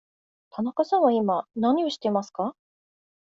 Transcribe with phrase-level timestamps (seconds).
[0.49, 2.55] 田中さんは今何をしていますか。